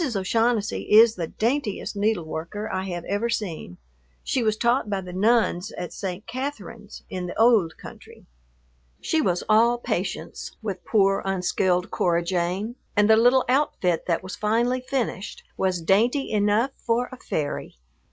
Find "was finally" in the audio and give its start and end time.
14.23-14.81